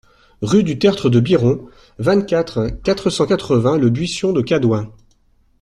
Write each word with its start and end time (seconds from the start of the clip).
Rue 0.41 0.63
du 0.63 0.79
Tertre 0.79 1.11
de 1.11 1.19
Biron, 1.19 1.63
vingt-quatre, 1.99 2.69
quatre 2.83 3.11
cent 3.11 3.27
quatre-vingts 3.27 3.77
Le 3.77 3.91
Buisson-de-Cadouin 3.91 4.91